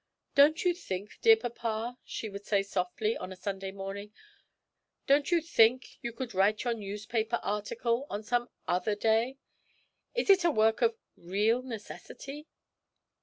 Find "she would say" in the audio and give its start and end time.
2.03-2.63